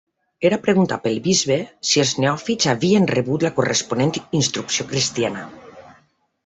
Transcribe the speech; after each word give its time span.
Era 0.47 0.57
preguntat 0.67 1.03
pel 1.03 1.19
bisbe 1.27 1.57
si 1.89 2.03
els 2.05 2.13
neòfits 2.23 2.71
havien 2.73 3.07
rebut 3.15 3.47
la 3.49 3.55
corresponent 3.61 4.17
instrucció 4.43 4.91
cristiana. 4.95 5.49